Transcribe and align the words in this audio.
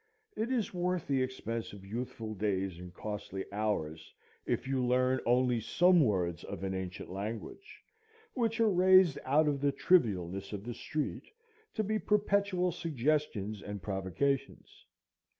It 0.35 0.51
is 0.51 0.73
worth 0.73 1.05
the 1.05 1.21
expense 1.21 1.73
of 1.73 1.85
youthful 1.85 2.33
days 2.33 2.79
and 2.79 2.91
costly 2.91 3.45
hours, 3.53 4.15
if 4.47 4.67
you 4.67 4.83
learn 4.83 5.19
only 5.27 5.59
some 5.59 6.01
words 6.03 6.43
of 6.43 6.63
an 6.63 6.73
ancient 6.73 7.11
language, 7.11 7.83
which 8.33 8.59
are 8.59 8.67
raised 8.71 9.19
out 9.25 9.47
of 9.47 9.61
the 9.61 9.71
trivialness 9.71 10.53
of 10.53 10.63
the 10.63 10.73
street, 10.73 11.29
to 11.75 11.83
be 11.83 11.99
perpetual 11.99 12.71
suggestions 12.71 13.61
and 13.61 13.83
provocations. 13.83 14.87